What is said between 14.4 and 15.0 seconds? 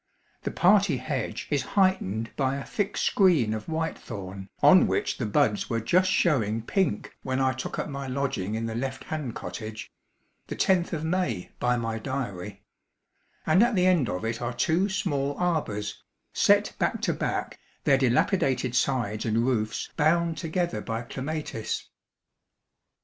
are two